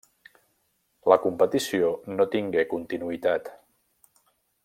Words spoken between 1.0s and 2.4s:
La competició no